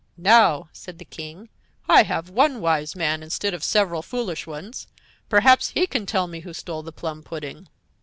"Now," 0.17 0.67
said 0.73 0.97
the 0.97 1.05
King, 1.05 1.47
"I 1.87 2.01
have 2.01 2.31
one 2.31 2.59
Wise 2.59 2.95
Man 2.95 3.21
instead 3.21 3.53
of 3.53 3.63
several 3.63 4.01
foolish 4.01 4.47
ones. 4.47 4.87
Perhaps 5.29 5.69
he 5.69 5.85
can 5.85 6.07
tell 6.07 6.25
me 6.25 6.39
who 6.39 6.53
stole 6.53 6.81
the 6.81 6.91
plum 6.91 7.21
pudding." 7.21 7.67